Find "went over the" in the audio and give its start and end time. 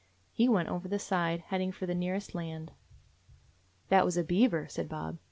0.49-0.97